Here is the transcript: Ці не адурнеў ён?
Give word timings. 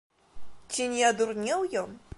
Ці 0.77 0.89
не 0.95 1.05
адурнеў 1.11 1.69
ён? 1.85 1.99